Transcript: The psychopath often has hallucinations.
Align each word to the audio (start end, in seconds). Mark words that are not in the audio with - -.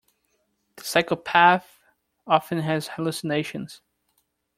The 0.77 0.83
psychopath 0.83 1.79
often 2.25 2.57
has 2.61 2.87
hallucinations. 2.87 3.81